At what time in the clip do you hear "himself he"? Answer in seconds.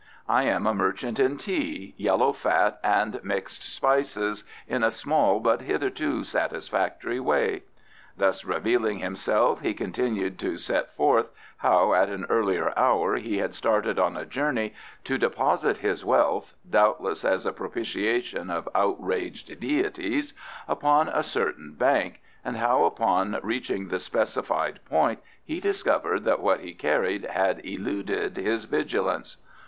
8.97-9.75